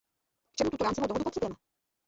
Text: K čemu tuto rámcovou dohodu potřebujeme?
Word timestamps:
K 0.51 0.57
čemu 0.57 0.69
tuto 0.69 0.83
rámcovou 0.83 1.07
dohodu 1.07 1.23
potřebujeme? 1.23 1.55